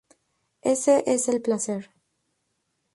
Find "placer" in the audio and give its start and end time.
1.43-1.91